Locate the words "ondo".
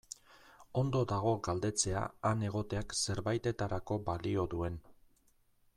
0.81-1.01